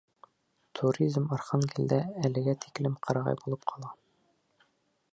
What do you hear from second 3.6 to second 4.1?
ҡала.